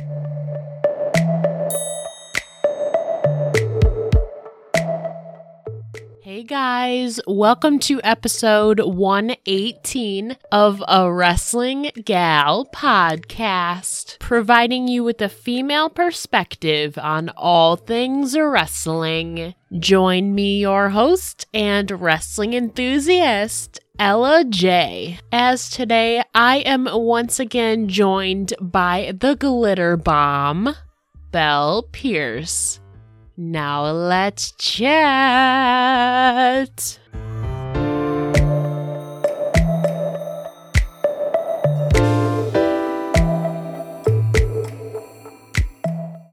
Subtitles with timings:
[0.00, 0.39] you
[6.40, 15.28] Hey guys, welcome to episode 118 of a Wrestling Gal podcast, providing you with a
[15.28, 19.54] female perspective on all things wrestling.
[19.78, 25.18] Join me, your host and wrestling enthusiast, Ella Jay.
[25.30, 30.74] As today, I am once again joined by the glitter bomb,
[31.32, 32.79] Bel Pierce.
[33.42, 34.98] Now let's chat.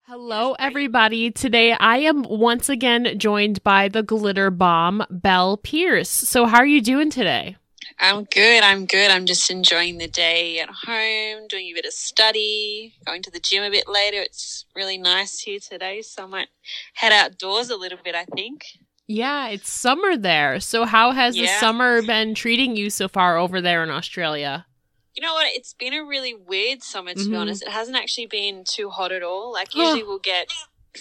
[0.05, 1.31] Hello, everybody.
[1.31, 6.09] Today I am once again joined by the glitter bomb, Bel Pierce.
[6.09, 7.55] So, how are you doing today?
[7.99, 8.63] I'm good.
[8.63, 9.09] I'm good.
[9.09, 13.39] I'm just enjoying the day at home, doing a bit of study, going to the
[13.39, 14.21] gym a bit later.
[14.21, 16.47] It's really nice here today, so I might
[16.93, 18.65] head outdoors a little bit, I think.
[19.07, 20.59] Yeah, it's summer there.
[20.59, 24.67] So, how has the summer been treating you so far over there in Australia?
[25.15, 25.47] You know what?
[25.55, 27.39] It's been a really weird summer, to be Mhm.
[27.39, 27.63] honest.
[27.63, 29.51] It hasn't actually been too hot at all.
[29.51, 30.51] Like, usually we'll get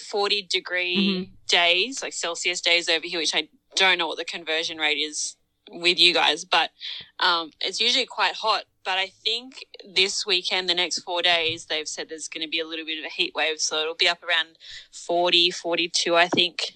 [0.09, 1.47] 40 degree Mhm.
[1.47, 5.35] days, like Celsius days over here, which I don't know what the conversion rate is
[5.69, 6.71] with you guys, but
[7.19, 8.63] um, it's usually quite hot.
[8.83, 12.59] But I think this weekend, the next four days, they've said there's going to be
[12.59, 13.59] a little bit of a heat wave.
[13.59, 14.57] So it'll be up around
[14.91, 16.73] 40, 42, I think.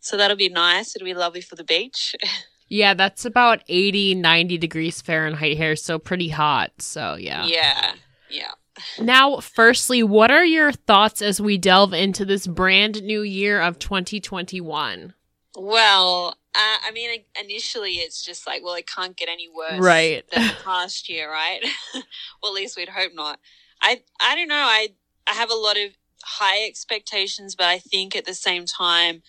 [0.00, 0.96] So that'll be nice.
[0.96, 2.14] It'll be lovely for the beach.
[2.72, 6.70] Yeah, that's about 80, 90 degrees Fahrenheit here, so pretty hot.
[6.78, 7.44] So, yeah.
[7.44, 7.92] yeah.
[8.30, 8.52] Yeah.
[8.98, 13.78] Now, firstly, what are your thoughts as we delve into this brand new year of
[13.78, 15.12] 2021?
[15.54, 20.24] Well, uh, I mean, initially it's just like, well, it can't get any worse Right.
[20.30, 21.60] than the past year, right?
[22.42, 23.38] well, at least we'd hope not.
[23.80, 24.54] I I don't know.
[24.54, 24.88] I
[25.26, 25.92] I have a lot of
[26.24, 29.22] high expectations, but I think at the same time,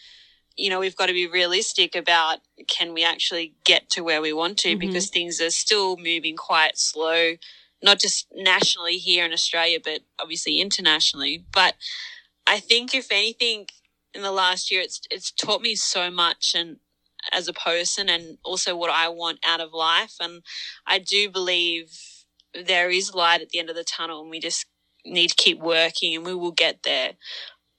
[0.56, 4.34] you know, we've got to be realistic about can we actually get to where we
[4.34, 4.80] want to Mhm.
[4.80, 7.38] because things are still moving quite slow,
[7.82, 11.44] not just nationally here in Australia, but obviously internationally.
[11.52, 11.76] But
[12.46, 13.68] I think if anything
[14.14, 16.80] in the last year it's it's taught me so much and
[17.32, 20.44] as a person and also what I want out of life and
[20.86, 21.92] I do believe
[22.54, 24.66] there is light at the end of the tunnel and we just
[25.06, 27.14] need to keep working and we will get there.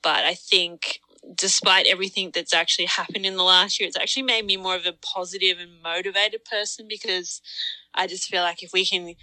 [0.02, 1.00] But I think
[1.34, 4.86] despite everything that's actually happened in the last year, it's actually made me more of
[4.86, 7.40] a positive and motivated person because
[7.94, 9.14] I just feel like if we can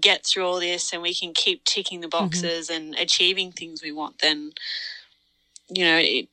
[0.00, 2.24] get through all this and we can keep ticking the mm-hmm.
[2.24, 4.52] boxes and achieving things we want, then
[5.68, 6.28] you know it,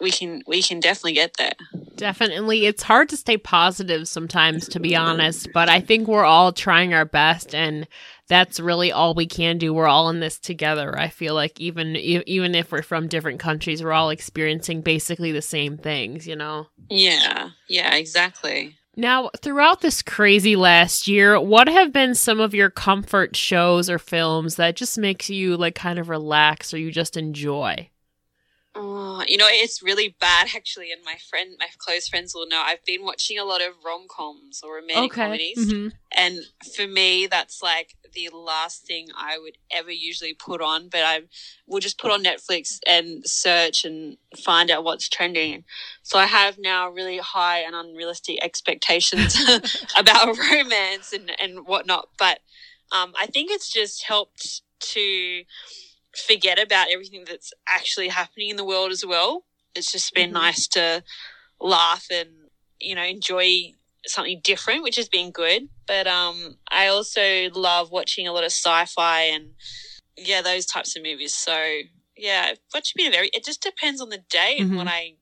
[0.00, 1.54] we can we can definitely get there.
[1.96, 2.66] Definitely.
[2.66, 6.94] It's hard to stay positive sometimes, to be honest, but I think we're all trying
[6.94, 7.88] our best, and
[8.28, 9.74] that's really all we can do.
[9.74, 10.96] We're all in this together.
[10.96, 15.42] I feel like even even if we're from different countries, we're all experiencing basically the
[15.42, 16.68] same things, you know?
[16.88, 18.76] Yeah, yeah, exactly.
[18.96, 23.98] Now, throughout this crazy last year, what have been some of your comfort shows or
[23.98, 27.90] films that just makes you like kind of relax or you just enjoy?
[28.74, 32.60] Oh, you know, it's really bad actually, and my friend, my close friends will know.
[32.64, 35.92] I've been watching a lot of rom coms or romantic comedies, Mhm.
[36.12, 36.38] and
[36.76, 40.88] for me, that's like the last thing I would ever usually put on.
[40.88, 41.22] But I
[41.66, 45.64] will just put on Netflix and search and find out what's trending.
[46.02, 49.34] So I have now really high and unrealistic expectations
[49.96, 52.10] about romance and and whatnot.
[52.18, 52.40] But
[52.92, 55.44] um, I think it's just helped to
[56.20, 59.44] forget about everything that's actually happening in the world as well.
[59.74, 60.34] It's just been Mhm.
[60.34, 61.02] nice to
[61.60, 63.74] laugh and you know enjoy
[64.06, 65.68] something different, which has been good.
[65.86, 69.54] But um, I also love watching a lot of sci-fi and
[70.16, 71.34] yeah, those types of movies.
[71.34, 71.80] So
[72.16, 73.28] yeah, I've watched a bit of every.
[73.32, 74.76] It just depends on the day and Mhm.
[74.76, 75.16] what I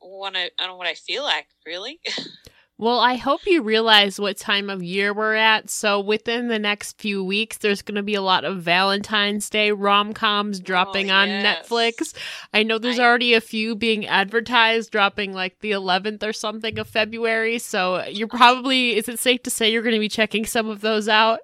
[0.00, 1.46] want to and what I feel like.
[1.66, 2.00] Really.
[2.82, 5.70] Well, I hope you realize what time of year we're at.
[5.70, 9.70] So, within the next few weeks, there's going to be a lot of Valentine's Day
[9.70, 11.68] rom coms dropping oh, on Oh, yes.
[11.68, 12.12] Netflix.
[12.52, 16.76] I know there's I- already a few being advertised, dropping like the 11th or something
[16.76, 17.60] of February.
[17.60, 20.80] So, you're probably, is it safe to say you're going to be checking some of
[20.80, 21.38] those out?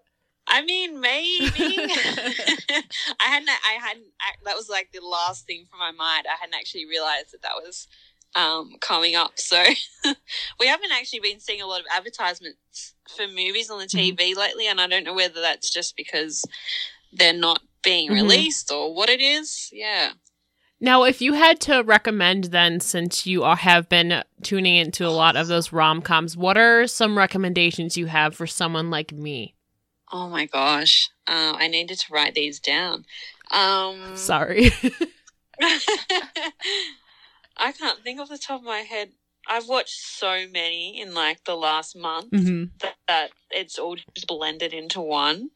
[0.48, 1.50] I mean, maybe.
[1.60, 3.48] I hadn't.
[3.48, 4.06] I hadn't.
[4.20, 6.26] I, that was like the last thing from my mind.
[6.26, 7.86] I hadn't actually realized that that was
[8.38, 9.32] um, coming up.
[9.36, 9.62] So
[10.60, 14.66] we haven't actually been seeing a lot of advertisements for movies on the TV lately,
[14.68, 16.44] and I don't know whether that's just because
[17.12, 18.14] they're not being Mhm.
[18.14, 19.68] released or what it is.
[19.72, 20.12] Yeah.
[20.80, 25.10] Now, if you had to recommend, then, since you are, have been tuning into a
[25.10, 29.56] lot of those rom coms, what are some recommendations you have for someone like me?
[30.12, 31.10] Oh my gosh.
[31.26, 33.04] Uh, I needed to write these down.
[33.50, 34.70] Um, Sorry.
[37.58, 39.10] I can't think off the top of my head.
[39.48, 44.26] I've watched so many in like the last month hmm that, that it's all just
[44.26, 45.50] blended into one.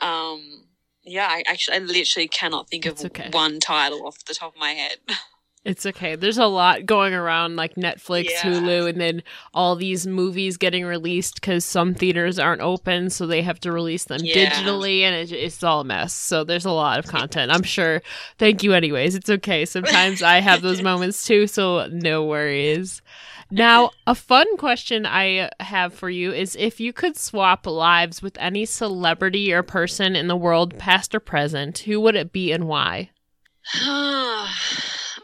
[0.00, 0.64] Um,
[1.04, 3.28] yeah, I actually, I literally cannot think of okay.
[3.30, 4.98] one title off the top of my head.
[5.66, 6.14] It's okay.
[6.14, 8.42] There's a lot going around, like Netflix, Yeah.
[8.42, 9.22] Hulu, and then
[9.52, 14.04] all these movies getting released because some theaters aren't open, so they have to release
[14.04, 14.48] them Yeah.
[14.48, 16.12] digitally, and it, it's all a mess.
[16.14, 17.50] So there's a lot of content.
[17.50, 18.00] I'm sure.
[18.38, 19.16] Thank you, anyways.
[19.16, 19.64] It's okay.
[19.64, 23.02] Sometimes I have those moments too, so no worries.
[23.50, 28.36] Now, a fun question I have for you is if you could swap lives with
[28.38, 32.68] any celebrity or person in the world, past or present, who would it be and
[32.68, 33.10] why?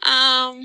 [0.07, 0.63] Um,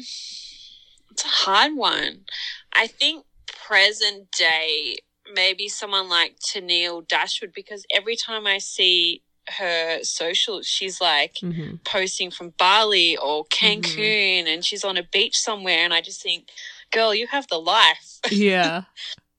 [1.11, 2.25] it's a hard one.
[2.73, 4.97] I think present day,
[5.33, 9.21] maybe someone like Tennille Dashwood, because every time I see
[9.57, 14.01] her social, she's like hmm posting from Bali or Mm-hmm.
[14.01, 15.79] Cancun and she's on a beach somewhere.
[15.79, 16.49] And I just think,
[16.91, 18.19] girl, you have the life.
[18.31, 18.83] Yeah.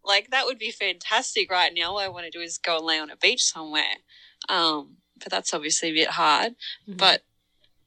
[0.04, 1.90] like, that would be fantastic right now.
[1.92, 3.98] All I want to do is go and lay on a beach somewhere.
[4.48, 6.52] Um, but that's obviously a bit hard.
[6.88, 6.96] Mm-hmm.
[6.96, 7.22] But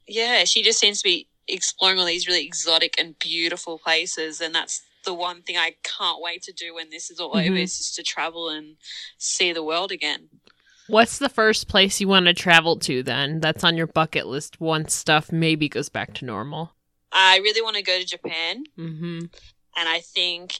[0.06, 4.54] yeah, she just seems to be exploring all these really exotic and beautiful places, and
[4.54, 7.62] that's the one thing I can't wait to do when this is all over Mhm.
[7.62, 8.76] is just to travel and
[9.18, 10.28] see the world again.
[10.86, 13.40] What's the first place you want to travel to then?
[13.40, 16.74] That's on your bucket list once stuff maybe goes back to normal.
[17.10, 19.18] I really want to go to Japan, Mm-hmm.
[19.76, 20.58] and I think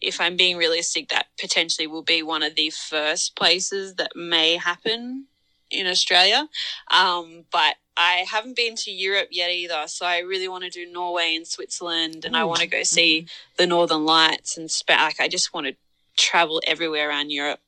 [0.00, 4.56] if I'm being realistic, that potentially will be one of the first places that may
[4.56, 5.26] happen
[5.70, 6.48] in Australia.
[6.90, 10.90] Um, but I haven't been to Europe yet either, so I really want to do
[10.90, 13.26] Norway and Switzerland, and I want to go see
[13.56, 15.74] the Northern Lights and spa- like I just want to
[16.16, 17.60] travel everywhere around Europe.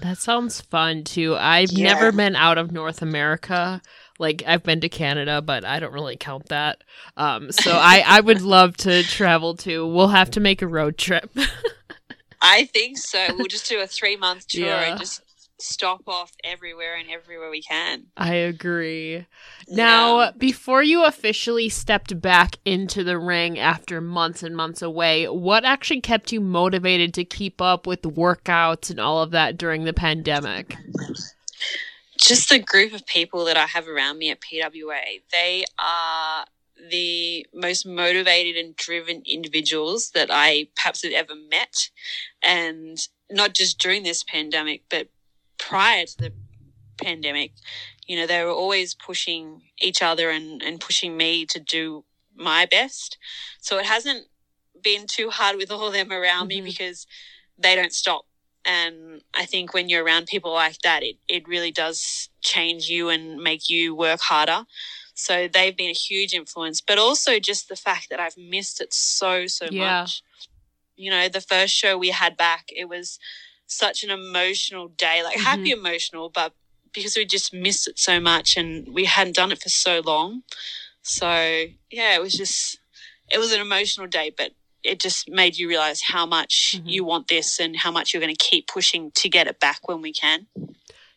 [0.00, 1.36] That sounds fun too.
[1.36, 1.84] I've Yeah.
[1.94, 3.80] never been out of North America.
[4.18, 6.82] Like I've been to Canada, but I don't really count that.
[7.16, 9.86] Um, so I I would love to travel too.
[9.86, 11.30] We'll have to make a road trip.
[12.40, 13.26] I think so.
[13.36, 14.82] We'll just do a three month tour Yeah.
[14.90, 15.22] and just
[15.58, 18.04] stop off everywhere and everywhere we can.
[18.16, 19.26] I agree.
[19.68, 20.30] Now, Yeah.
[20.36, 26.00] before you officially stepped back into the ring after months and months away, what actually
[26.00, 30.76] kept you motivated to keep up with workouts and all of that during the pandemic?
[32.18, 36.46] just the group of people that I have around me at PWA, they are
[36.90, 41.90] the most motivated and driven individuals that I perhaps have ever met.
[42.42, 42.98] And
[43.30, 45.08] not just during this pandemic, but
[45.68, 46.32] prior to the
[47.02, 47.52] pandemic,
[48.06, 52.04] you know, they were always pushing each other and, and pushing me to do
[52.34, 53.18] my best.
[53.60, 54.26] So it hasn't
[54.82, 56.48] been too hard with all of them around Mhm.
[56.48, 57.06] me because
[57.58, 58.26] they don't stop
[58.66, 63.08] and I think when you're around people like that, it, it really does change you
[63.08, 64.64] and make you work harder.
[65.14, 68.92] So they've been a huge influence, but also just the fact that I've missed it
[68.92, 70.00] so, so Yeah.
[70.00, 70.22] much.
[70.96, 73.18] You know, the first show we had back, it was
[73.66, 76.52] such an emotional day, like happy emotional, but
[76.92, 80.42] because we just missed it so much and we hadn't done it for so long.
[81.02, 81.28] So
[81.90, 82.78] yeah, it was just,
[83.30, 84.52] it was an emotional day, but
[84.82, 86.90] it just made you realize how much Mhm.
[86.90, 89.88] you want this and how much you're going to keep pushing to get it back
[89.88, 90.46] when we can.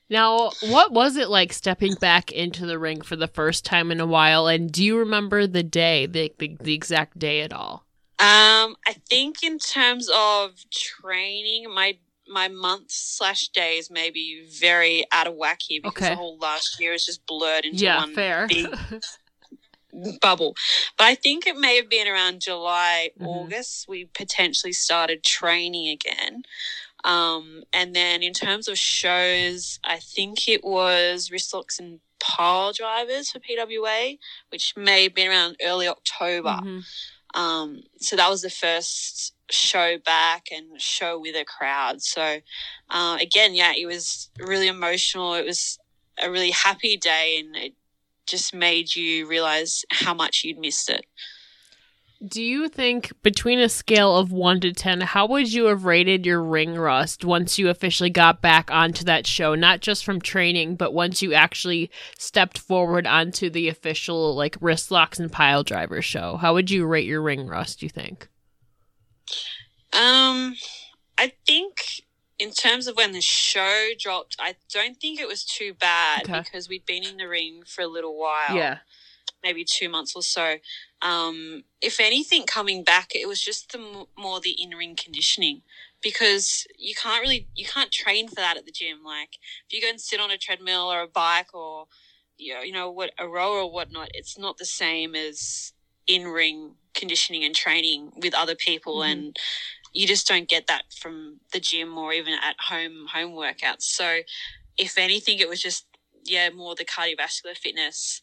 [0.10, 4.00] Now, what was it like stepping back into the ring for the first time in
[4.00, 4.48] a while?
[4.48, 7.86] And do you remember the day, the, the, the exact day at all?
[8.18, 11.98] Um, I think in terms of training, my
[12.30, 16.10] my months slash days may be very out of whack here because Okay.
[16.12, 18.48] the whole last year is just blurred into Yeah, one fair.
[18.48, 18.68] big
[20.22, 20.56] bubble.
[20.98, 23.26] But I think it may have been around July, Mhm.
[23.28, 26.44] August, we potentially started training again.
[27.04, 33.32] Um, and then in terms of shows, I think it was wristlocks and pile drivers
[33.32, 34.20] for PWA,
[34.50, 36.60] which may have been around early October.
[36.62, 36.84] Mhm.
[37.34, 42.02] Um, so that was the first show back and show with a crowd.
[42.02, 42.40] So
[42.90, 45.34] uh, again, yeah, it was really emotional.
[45.34, 45.78] It was
[46.22, 47.74] a really happy day, and it
[48.26, 51.06] just made you realize how much you'd missed it.
[52.28, 56.26] Do you think, between a scale of 1 to 10, how would you have rated
[56.26, 59.56] your ring rust once you officially got back onto that show?
[59.56, 64.92] Not just from training, but once you actually stepped forward onto the official, like, wrist
[64.92, 66.36] locks and pile driver show?
[66.36, 68.28] How would you rate your ring rust, do you think?
[69.94, 70.56] Um,
[71.18, 72.02] I think
[72.38, 76.42] in terms of when the show dropped, I don't think it was too bad Okay.
[76.42, 78.58] because we'd been in the ring for a little while.
[79.44, 80.56] Maybe two months or so.
[81.02, 85.62] Um, if anything, coming back, it was just the m- more the in ring conditioning
[86.02, 89.00] because you can't really you can't train for that at the gym.
[89.06, 91.86] Like if you go and sit on a treadmill or a bike or
[92.38, 95.74] you know, you know what a row or whatnot, it's not the same as
[96.08, 99.12] in ring conditioning and training with other people Mhm.
[99.12, 99.38] and
[99.94, 103.84] you just don't get that from the gym or even at home home workouts.
[103.84, 104.22] So
[104.78, 105.86] if anything it was just
[106.26, 108.22] yeah, more the cardiovascular fitness.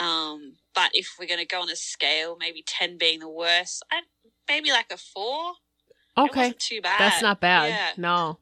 [0.00, 4.00] Um, but if we're gonna go on a scale, maybe ten being the worst, I
[4.48, 5.52] maybe like a four.
[6.18, 6.52] Okay.
[6.58, 6.98] too bad.
[6.98, 7.68] That's not bad.
[7.68, 7.90] Yeah.
[7.96, 8.38] No.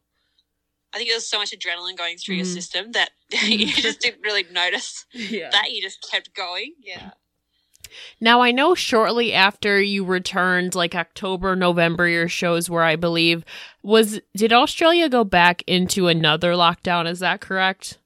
[0.91, 2.53] I think there was so much adrenaline going through your Mhm.
[2.53, 3.11] system that
[3.43, 5.49] you just didn't really notice Yeah.
[5.51, 6.73] that you just kept going.
[6.81, 7.11] Yeah.
[8.19, 13.45] Now I know shortly after you returned, like October, November, your shows were, I believe,
[13.83, 17.07] was did Australia go back into another lockdown?
[17.07, 17.98] Is that correct?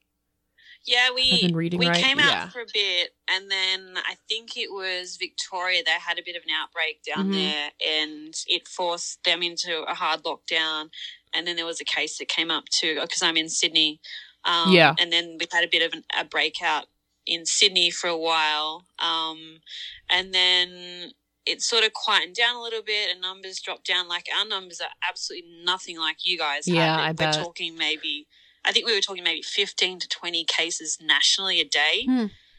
[0.86, 2.02] Yeah, we been reading we right?
[2.02, 2.48] came out Yeah.
[2.50, 5.82] for a bit, and then I think it was Victoria.
[5.84, 7.32] They had a bit of an outbreak down Mhm.
[7.32, 10.90] there, and it forced them into a hard lockdown.
[11.32, 14.00] And then there was a case that came up too, because I'm in Sydney.
[14.44, 14.94] Um, Yeah.
[14.98, 16.86] and then we had a bit of an, a breakout
[17.24, 19.62] in Sydney for a while, um,
[20.10, 21.14] and then
[21.46, 24.06] it sort of quietened down a little bit, and numbers dropped down.
[24.06, 26.66] Like our numbers are absolutely nothing like you guys.
[26.66, 26.74] have.
[26.76, 27.34] Yeah, I We're bet.
[27.34, 28.26] talking maybe.
[28.64, 32.06] I think we were talking maybe 15 to 20 cases nationally a day,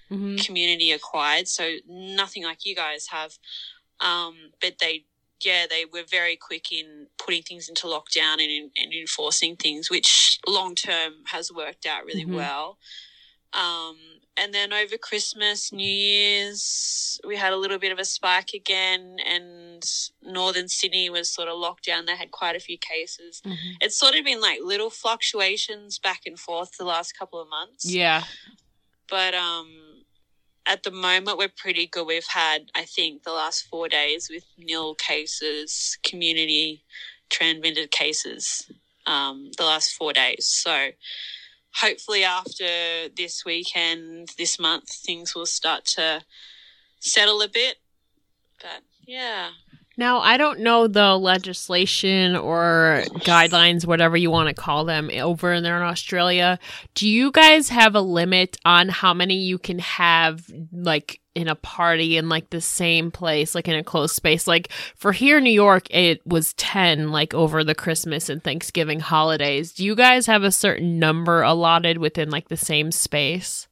[0.09, 1.47] hmm community acquired.
[1.47, 3.31] So nothing like you guys have.
[3.99, 5.05] Um, but they,
[5.43, 9.89] yeah, they were very quick in putting things into lockdown and, in, and enforcing things,
[9.89, 12.35] which long term has worked out really Mhm.
[12.35, 12.77] well.
[13.53, 13.97] Um,
[14.37, 19.17] and then over Christmas, New Year's, we had a little bit of a spike again,
[19.25, 19.45] and
[20.21, 22.05] Northern Sydney was sort of locked down.
[22.05, 23.41] They had quite a few cases
[23.81, 27.85] it's sort of been like little fluctuations back and forth the last couple of months.
[27.85, 28.23] Yeah.
[29.09, 30.03] But um
[30.65, 32.07] at the moment we're pretty good.
[32.07, 36.83] We've had I think the last 4 days with nil cases, community
[37.29, 38.69] transmitted cases
[39.05, 40.45] um the last 4 days.
[40.45, 40.89] So
[41.75, 46.23] hopefully after this weekend, this month things will start to
[46.99, 47.77] settle a bit.
[48.61, 49.49] But yeah.
[49.97, 55.61] Now, I don't know the legislation or guidelines, whatever you want to call them, over
[55.61, 56.59] there in Australia.
[56.95, 61.55] Do you guys have a limit on how many you can have, like, in a
[61.55, 64.47] party in, like, the same place, like, in a closed space?
[64.47, 68.99] Like, for here in New York, it was 10, like, over the Christmas and Thanksgiving
[68.99, 69.71] holidays.
[69.71, 73.69] Do you guys have a certain number allotted within, like, the same space?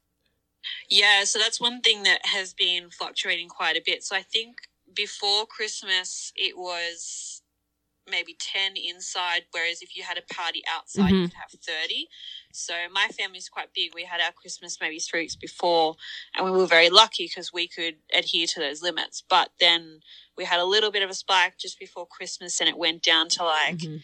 [0.88, 4.02] Yeah, so that's one thing that has been fluctuating quite a bit.
[4.04, 4.56] So I think
[4.94, 7.42] before Christmas it was
[8.06, 11.24] maybe 10 inside, whereas if you had a party outside, you Mhm.
[11.24, 12.08] could have 30.
[12.52, 13.94] So my family's quite big.
[13.94, 15.96] We had our Christmas maybe three weeks before,
[16.34, 19.22] and we were very lucky because we could adhere to those limits.
[19.28, 20.00] But then
[20.36, 23.28] we had a little bit of a spike just before Christmas, and it went down
[23.30, 24.02] to like Mhm.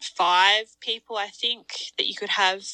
[0.00, 2.64] five people, I think, that you could have,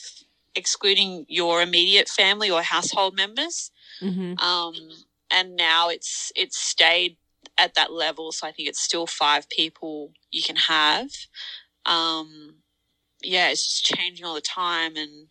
[0.55, 3.73] excluding your immediate family or household members.
[4.01, 4.41] Mhm.
[4.41, 7.17] Um, and now it's it's stayed
[7.59, 11.11] at that level, so I think it's still five people you can have.
[11.87, 12.57] Um,
[13.23, 15.29] yeah, it's just changing all the time, and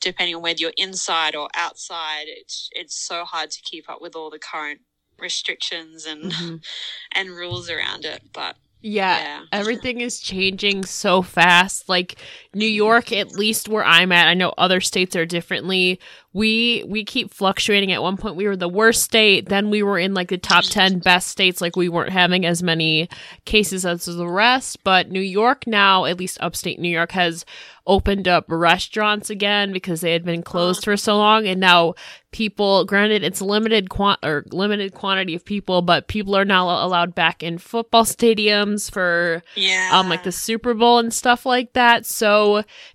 [0.00, 4.14] depending on whether you're inside or outside, it's it's so hard to keep up with
[4.16, 4.80] all the current
[5.18, 6.64] restrictions and Mhm.
[7.14, 8.22] and rules around it.
[8.32, 9.18] But Yeah.
[9.18, 11.88] yeah, Everything is changing so fast.
[11.88, 12.16] Like
[12.54, 16.00] New York, at least where I'm at, I know other states are differently.
[16.32, 17.92] We we keep fluctuating.
[17.92, 19.48] At one point, we were the worst state.
[19.48, 21.60] Then we were in like the top ten best states.
[21.60, 23.08] Like we weren't having as many
[23.44, 24.82] cases as the rest.
[24.82, 27.44] But New York now, at least upstate New York, has
[27.86, 31.94] opened up restaurants again because they had been closed for so long, and now
[32.32, 32.84] people.
[32.84, 37.44] Granted, it's limited quant or limited quantity of people, but people are now allowed back
[37.44, 42.06] in football stadiums for yeah, um like the Super Bowl and stuff like that.
[42.06, 42.43] So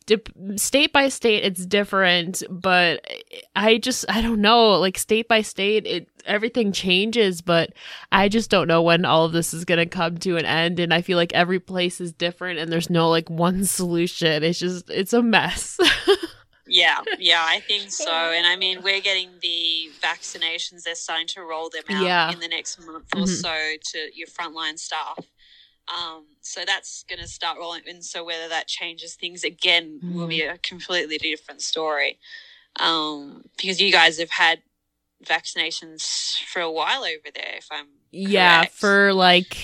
[0.05, 3.05] dip, state by state it's different, but
[3.55, 7.71] I just I don't know, like state by state it everything changes, but
[8.11, 10.79] I just don't know when all of this is going to come to an end
[10.79, 14.43] and I feel like every place is different and there's no like one solution.
[14.43, 15.77] It's just it's a mess.
[16.71, 18.11] Yeah, yeah, I think so.
[18.11, 20.83] And I mean, we're getting the vaccinations.
[20.83, 22.31] They're starting to roll them out Yeah.
[22.31, 23.41] in the next month or Mhm.
[23.41, 23.49] so
[23.93, 25.17] to your frontline staff.
[25.87, 27.83] Um, so that's going to start rolling.
[27.87, 32.19] And so whether that changes things again will be a completely different story.
[32.79, 34.63] Um, because you guys have had
[35.23, 38.73] vaccinations for a while over there, if I'm Yeah, correct.
[38.73, 39.57] for like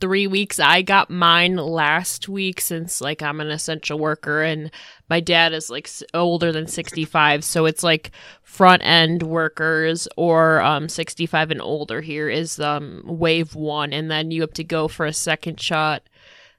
[0.00, 0.58] three weeks.
[0.60, 4.70] I got mine last week since like I'm an essential worker and
[5.08, 7.44] my dad is like older than 65.
[7.44, 8.10] So it's like
[8.42, 13.92] front end workers or um 65 and older here is um wave one.
[13.92, 16.02] And then you have to go for a second shot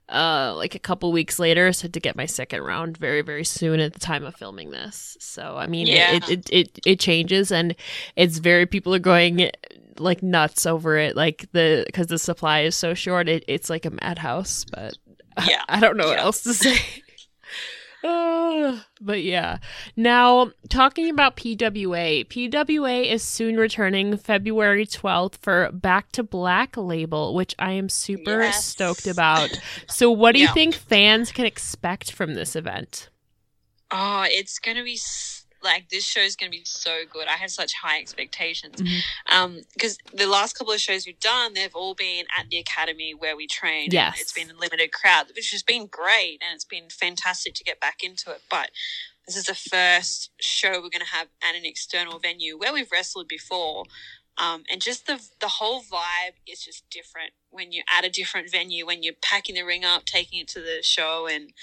[0.09, 3.81] uh like a couple weeks later so to get my second round very very soon
[3.81, 6.13] at the time of filming this so i mean Yeah.
[6.13, 7.75] it, it it it changes and
[8.15, 9.51] it's very people are going
[9.99, 13.85] like nuts over it like the because the supply is so short it, it's like
[13.85, 14.97] a madhouse but
[15.47, 15.61] Yeah.
[15.69, 16.77] I, don't know what else to say
[18.03, 19.57] Uh, but yeah.
[19.95, 27.33] Now, talking about PWA, PWA is soon returning February 12th for Back to Black label,
[27.33, 28.63] which I am super Yes.
[28.63, 29.49] stoked about.
[29.87, 33.09] So, what do you think fans can expect from this event?
[33.91, 35.36] Oh, it's gonna be s-
[35.67, 37.27] like this show is gonna be so good.
[37.27, 38.77] I have such high expectations.
[38.81, 39.01] Mhm.
[39.27, 43.13] Um, because the last couple of shows we've done, they've all been at the academy
[43.13, 43.89] where we train.
[43.91, 44.19] Yes.
[44.19, 47.79] it's been a limited crowd, which has been great, and it's been fantastic to get
[47.79, 48.41] back into it.
[48.49, 48.71] But
[49.27, 53.27] this is the first show we're gonna have at an external venue where we've wrestled
[53.27, 53.85] before.
[54.37, 58.51] Um, and just the the whole vibe is just different when you're at a different
[58.51, 61.53] venue, when you're packing the ring up, taking it to the show, and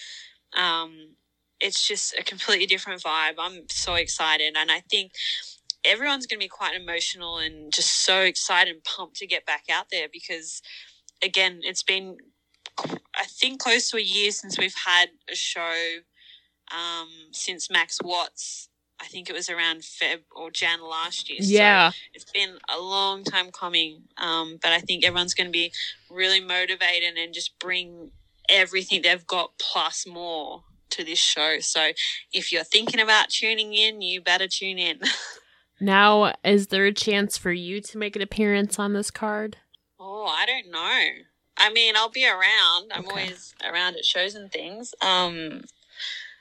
[0.54, 1.16] um,
[1.60, 3.34] it's just a completely different vibe.
[3.38, 5.12] I'm so excited, and I think
[5.84, 9.64] everyone's going to be quite emotional and just so excited and pumped to get back
[9.70, 10.62] out there because,
[11.22, 12.16] again, it's been
[12.78, 15.74] I think close to a year since we've had a show
[16.72, 18.68] um, since Max Watts.
[19.00, 21.42] I think it was around Feb or Jan last year.
[21.42, 21.92] So Yeah.
[22.14, 25.72] it's been a long time coming, um, but I think everyone's going to be
[26.10, 28.12] really motivated and just bring
[28.48, 30.64] everything they've got plus more
[30.96, 31.58] to this show.
[31.60, 31.90] So
[32.32, 35.00] if you're thinking about tuning in, you better tune in.
[35.80, 39.56] Now, is there a chance for you to make an appearance on this card?
[39.98, 41.00] oh, I don't know.
[41.58, 42.92] I mean, I'll be around.
[42.92, 43.08] I'm Okay.
[43.10, 44.94] always around at shows and things.
[45.02, 45.62] Um,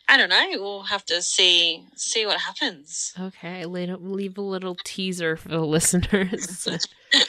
[0.07, 0.47] I don't know.
[0.61, 3.13] We'll have to see see what happens.
[3.19, 6.67] Okay, leave leave a little teaser for the listeners.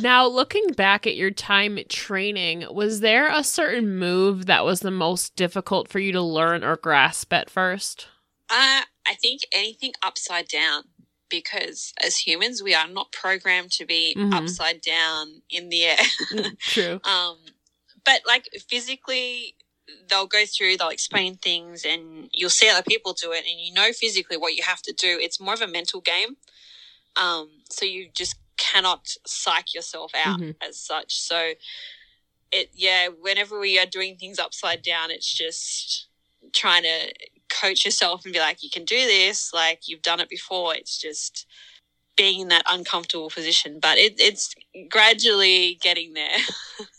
[0.00, 4.90] now, looking back at your time training, was there a certain move that was the
[4.90, 8.08] most difficult for you to learn or grasp at first?
[8.50, 10.84] Uh, I think anything upside down
[11.28, 14.32] because as humans we are not programmed to be Mhm.
[14.32, 15.98] upside down in the air.
[16.60, 17.00] True.
[17.04, 17.38] um,
[18.04, 19.56] but like physically,
[20.08, 23.72] they'll go through, they'll explain things, and you'll see other people do it, and you
[23.72, 25.18] know physically what you have to do.
[25.20, 26.36] It's more of a mental game.
[27.16, 30.56] Um, so you just cannot psych yourself out Mhm.
[30.60, 31.16] as such.
[31.16, 31.54] So
[32.52, 36.06] it, yeah, whenever we are doing things upside down, it's just
[36.52, 37.12] trying to
[37.48, 40.74] coach yourself and be like, you can do this, like you've done it before.
[40.74, 41.46] It's just
[42.16, 44.54] being in that uncomfortable position, but it, it's
[44.88, 46.38] gradually getting there.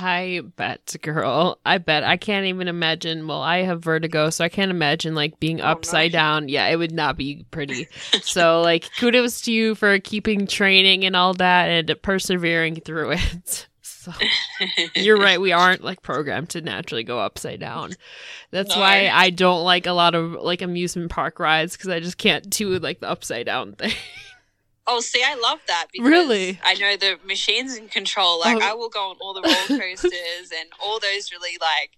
[0.00, 1.58] I bet, girl.
[1.66, 2.04] I bet.
[2.04, 3.26] I can't even imagine.
[3.26, 6.48] Well, I have vertigo, so I can't imagine like being Oh, upside down.
[6.48, 7.88] Yeah, it would not be pretty.
[8.22, 13.66] so, like, kudos to you for keeping training and all that and persevering through it.
[14.00, 14.12] So,
[14.94, 15.40] you're right.
[15.40, 17.94] We aren't like programmed to naturally go upside down.
[18.52, 18.80] That's No.
[18.80, 22.48] why I don't like a lot of like amusement park rides because I just can't
[22.48, 23.90] do like the upside down thing.
[24.90, 26.58] Oh, see, I love that because Really?
[26.64, 28.40] I know the machines in control.
[28.40, 28.60] Like, Oh.
[28.70, 31.90] I will go on all the roller coasters and all those really like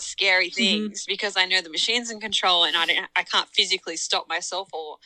[0.00, 0.54] scary Mm-hmm.
[0.54, 4.26] things because I know the machines in control, and I don't, I can't physically stop
[4.28, 4.96] myself or,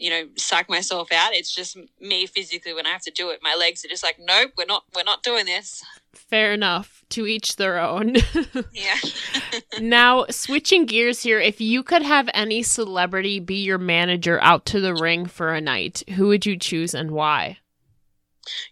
[0.00, 1.32] you know, psych myself out.
[1.32, 3.40] It's just me physically when I have to do it.
[3.42, 5.84] My legs are just like, nope, we're not, we're not doing this.
[6.12, 7.04] Fair enough.
[7.10, 8.16] To each their own.
[8.72, 8.96] Yeah.
[9.80, 14.80] now, switching gears here, if you could have any celebrity be your manager out to
[14.80, 17.58] the ring for a night, who would you choose and why?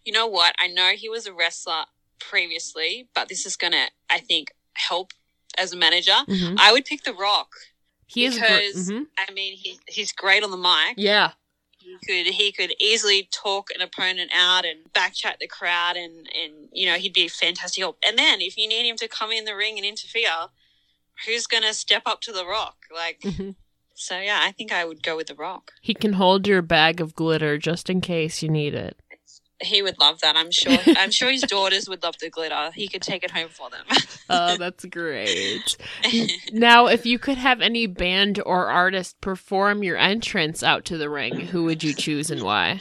[0.04, 0.54] you know what?
[0.58, 1.84] I know he was a wrestler
[2.18, 5.12] previously, but this is gonna, I think, help
[5.56, 6.16] as a manager.
[6.28, 6.56] Mm-hmm.
[6.58, 7.52] I would pick The Rock.
[8.08, 9.06] He is gr- Because- mhm.
[9.16, 10.94] I mean, he, he's great on the mic.
[10.96, 11.32] Yeah.
[11.78, 16.68] He could he could easily talk an opponent out and backchat the crowd, and and
[16.72, 17.98] you know he'd be a fantastic help.
[18.06, 20.48] And then if you need him to come in the ring and interfere,
[21.24, 22.76] who's gonna step up to the Rock?
[22.94, 23.54] Like Mhm.
[23.94, 25.72] so, yeah, I think I would go with the Rock.
[25.80, 28.98] He can hold your bag of glitter just in case you need it.
[29.60, 30.36] He would love that.
[30.36, 30.76] I'm sure.
[30.98, 32.70] I'm sure his daughters would love the glitter.
[32.74, 33.84] He could take it home for them.
[34.30, 35.78] Oh, that's great.
[36.52, 41.08] now, if you could have any band or artist perform your entrance out to the
[41.08, 42.80] ring, who would you choose and why?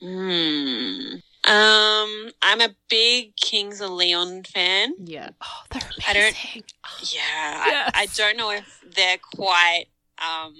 [0.00, 1.16] Hmm.
[1.44, 4.94] Um, I'm a big Kings of Leon fan.
[4.98, 5.30] Yeah.
[5.42, 6.04] Oh, they're amazing.
[6.08, 6.72] I don't-
[7.12, 7.90] Yeah, Yes.
[7.94, 9.86] I, I don't know if they're quite
[10.18, 10.54] um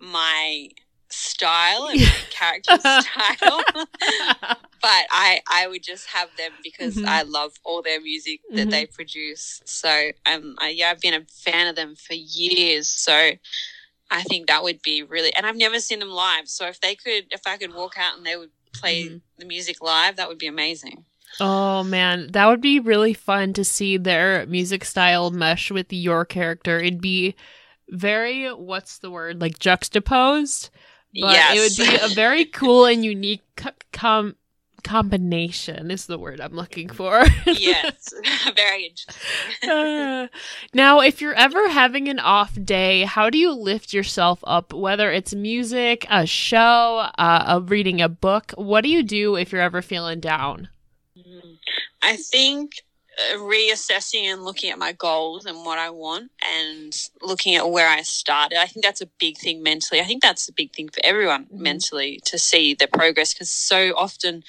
[0.00, 0.68] my
[1.12, 7.04] style and my character style, but I I would just have them because Mhm.
[7.06, 8.70] I love all their music that Mhm.
[8.70, 9.60] they produce.
[9.64, 12.88] So um, I, yeah, I've been a fan of them for years.
[12.88, 13.32] So
[14.10, 16.48] I think that would be really, and I've never seen them live.
[16.48, 19.20] So if they could, if I could walk out and they would play Mhm.
[19.38, 21.04] the music live, that would be amazing.
[21.40, 26.24] Oh man, that would be really fun to see their music style mesh with your
[26.24, 26.78] character.
[26.78, 27.34] It'd be
[27.88, 30.70] very what's the word like juxtaposed,
[31.14, 31.56] but yes.
[31.56, 33.42] it would be a very cool and unique
[33.92, 34.36] com-
[34.82, 35.90] combination.
[35.90, 37.22] Is the word I'm looking for.
[37.46, 38.12] yes,
[38.56, 39.70] very interesting.
[39.70, 40.28] Uh,
[40.74, 44.72] now, if you're ever having an off day, how do you lift yourself up?
[44.72, 49.52] Whether it's music, a show, uh, a reading a book, what do you do if
[49.52, 50.68] you're ever feeling down?
[52.02, 52.82] I think
[53.34, 58.02] reassessing and looking at my goals and what I want and looking at where I
[58.02, 58.58] started.
[58.58, 60.00] I think that's a big thing mentally.
[60.00, 61.60] I think that's a big thing for everyone Mhm.
[61.60, 64.44] mentally to see the progress because so often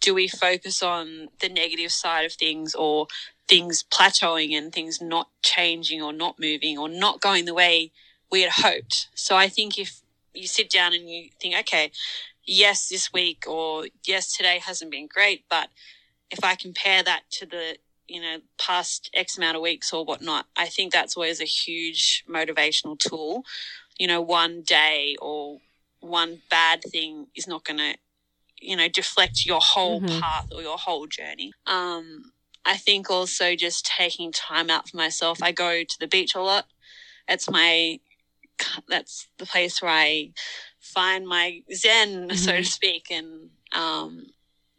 [0.00, 3.08] do we focus on the negative side of things or
[3.48, 7.90] things plateauing and things not changing or not moving or not going the way
[8.30, 9.08] we had hoped.
[9.14, 11.90] So I think if you sit down and you think, okay,
[12.44, 15.70] yes, this week or yes, today hasn't been great, but
[16.30, 20.46] if I compare that to the you know past X amount of weeks or whatnot,
[20.56, 23.44] I think that's always a huge motivational tool.
[23.98, 25.58] You know, one day or
[26.00, 27.96] one bad thing is not going to
[28.60, 30.20] you know deflect your whole Mhm.
[30.20, 31.52] path or your whole journey.
[31.66, 32.32] Um,
[32.64, 35.42] I think also just taking time out for myself.
[35.42, 36.66] I go to the beach a lot.
[37.28, 38.00] It's my
[38.88, 40.32] that's the place where I
[40.80, 42.66] find my zen, so to Mhm.
[42.66, 44.26] speak, and um,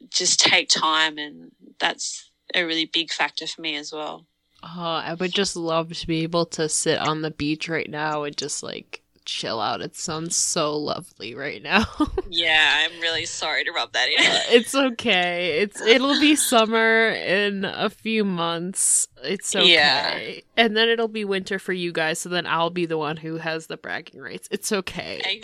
[0.09, 4.25] just take time, and that's a really big factor for me as well.
[4.63, 8.23] Oh, I would just love to be able to sit on the beach right now
[8.23, 9.81] and just like chill out.
[9.81, 11.85] It sounds so lovely right now.
[12.27, 14.19] Yeah, I'm really sorry to rub that in.
[14.19, 15.59] Uh, it's okay.
[15.59, 19.07] It's it'll be summer in a few months.
[19.25, 19.73] It's okay.
[19.73, 20.41] Yeah.
[20.57, 23.37] And then it'll be winter for you guys, so then I'll be the one who
[23.37, 24.47] has the bragging rights.
[24.51, 25.41] It's okay.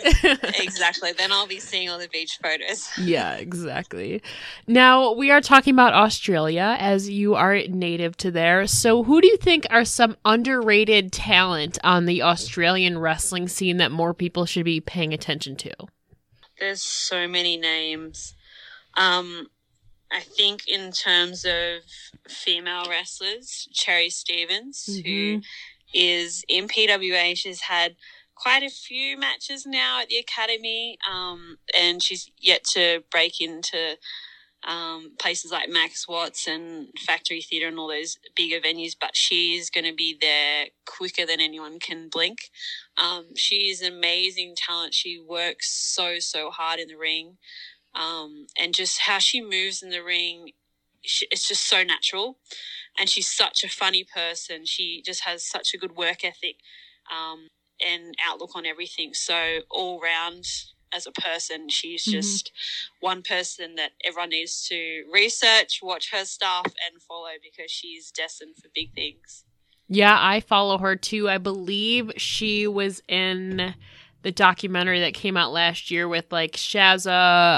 [0.60, 1.12] exactly.
[1.12, 2.88] Then I'll be seeing all the beach photos.
[2.98, 4.22] yeah, exactly.
[4.66, 8.66] Now, we are talking about Australia as you are native to there.
[8.66, 13.92] So, who do you think are some underrated talent on the Australian wrestling scene that
[13.92, 15.72] more people should be paying attention to?
[16.58, 18.34] There's so many names.
[18.96, 19.48] Um,
[20.12, 21.82] I think in terms of
[22.28, 25.44] female wrestlers, Cherry Stevens, who Mhm.
[25.94, 27.34] is in PWA.
[27.34, 27.96] She's had
[28.34, 33.98] quite a few matches now at the academy, um, and she's yet to break into
[34.64, 38.94] um, places like Max Watts and Factory Theatre and all those bigger venues.
[39.00, 42.50] But she's going to be there quicker than anyone can blink.
[42.96, 44.94] Um, she's an amazing talent.
[44.94, 47.38] She works so so hard in the ring,
[47.94, 50.52] um, and just how she moves in the ring,
[51.02, 52.38] she, it's just so natural
[52.98, 54.66] and she's such a funny person.
[54.66, 56.56] She just has such a good work ethic
[57.12, 57.48] um,
[57.84, 59.14] and outlook on everything.
[59.14, 60.46] So all round
[60.94, 62.12] as a person, she's Mhm.
[62.12, 62.52] just
[63.00, 68.56] one person that everyone needs to research, watch her stuff, and follow because she's destined
[68.56, 69.44] for big things.
[69.88, 71.28] Yeah, I follow her too.
[71.28, 73.74] I believe she was in
[74.22, 77.08] the documentary that came out last year with like Shazza,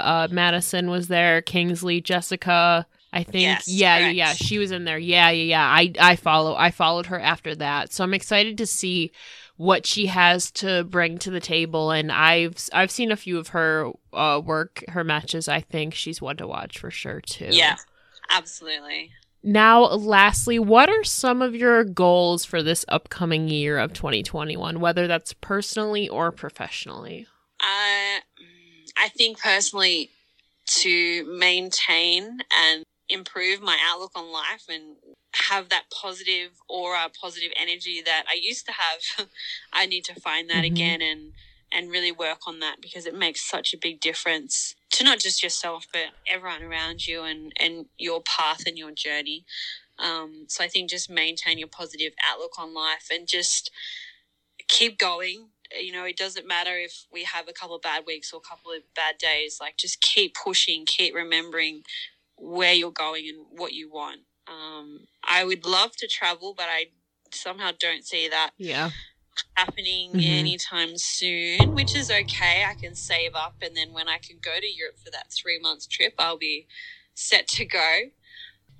[0.04, 2.86] uh, Madison was there, Kingsley, Jessica.
[3.12, 3.42] I think.
[3.42, 4.16] Yes, yeah, yeah, correct.
[4.16, 4.32] yeah.
[4.32, 4.98] She was in there.
[4.98, 5.64] Yeah, yeah, yeah.
[5.64, 6.56] I I follow.
[6.56, 7.92] I followed her after that.
[7.92, 9.12] So I'm excited to see
[9.56, 11.92] what she has to bring to the table.
[11.92, 15.46] And I've I've seen a few of her uh, work, her matches.
[15.46, 17.50] I think she's one to watch for sure too.
[17.50, 17.76] Yeah,
[18.30, 19.12] absolutely.
[19.46, 25.06] Now, lastly, what are some of your goals for this upcoming year of 2021, whether
[25.06, 27.26] that's personally or professionally?
[27.60, 28.20] I
[28.96, 30.10] I think personally
[30.66, 34.96] to maintain and improve my outlook on life and
[35.34, 39.28] have that positive aura, positive energy that I used to have.
[39.72, 40.72] I need to find that Mhm.
[40.72, 41.32] again and
[41.72, 45.42] and really work on that because it makes such a big difference to not just
[45.42, 49.44] yourself but everyone around you and and your path and your journey.
[49.98, 53.70] Um, so I think just maintain your positive outlook on life and just
[54.68, 55.48] keep going.
[55.80, 58.48] You know, it doesn't matter if we have a couple of bad weeks or a
[58.48, 59.58] couple of bad days.
[59.60, 61.82] Like, just keep pushing, keep remembering
[62.36, 64.20] where you're going and what you want.
[64.46, 66.86] Um, I would love to travel, but I
[67.32, 68.90] somehow don't see that Yeah.
[69.56, 70.38] Happening Mhm.
[70.38, 72.64] anytime soon, which is okay.
[72.64, 75.58] I can save up, and then when I can go to Europe for that three
[75.58, 76.66] month trip, I'll be
[77.14, 78.10] set to go.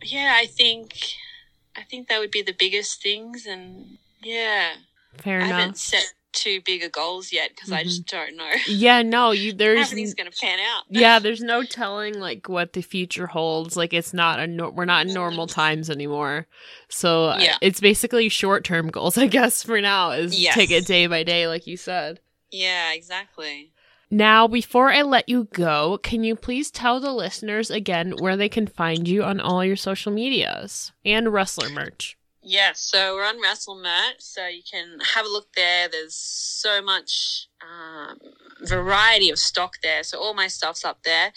[0.03, 0.95] Yeah, I think
[1.77, 4.77] I think that would be the biggest things, and yeah,
[5.19, 5.77] Fair I haven't enough.
[5.77, 9.87] set too big a goals yet because I just don't know Yeah, no, you there's
[9.87, 10.85] everything's to pan out.
[10.91, 13.77] yeah, there's no telling like what the future holds.
[13.77, 16.47] Like it's not a no- we're not in normal times anymore.
[16.89, 17.57] So uh, Yeah.
[17.61, 20.55] it's basically short-term goals, I guess for now is Yes.
[20.55, 22.21] take it day by day like you said.
[22.51, 23.71] yeah, exactly.
[24.11, 28.49] Now, before I let you go, can you please tell the listeners again where they
[28.49, 32.17] can find you on all your social medias and wrestler merch?
[32.47, 35.89] Yeah, so we're on WrestleMert, so you can have a look there.
[35.89, 38.19] There's so much um,
[38.61, 41.33] variety of stock there, so all my stuff's up there.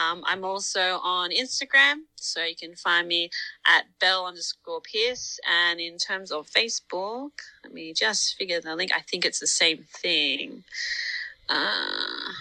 [0.00, 3.30] Um, I'm also on Instagram, so you can find me
[3.66, 5.40] at Bel underscore Pierce.
[5.50, 7.32] And in terms of Facebook,
[7.64, 8.92] let me just figure the link.
[8.94, 10.62] I think it's the same thing.
[11.48, 12.34] Uh,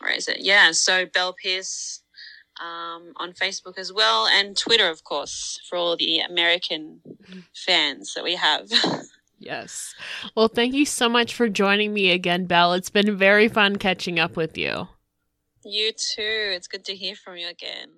[0.00, 0.38] where is it?
[0.40, 1.99] Yeah, so Bel Pierce
[2.60, 7.00] um, on Facebook as well, and Twitter, of course, for all the American
[7.54, 8.68] fans that we have.
[9.42, 9.94] Yes.
[10.36, 12.74] Well, thank you so much for joining me again, Bel.
[12.74, 14.88] It's been very fun catching up with you.
[15.64, 16.52] You too.
[16.54, 17.88] It's good to hear from you again.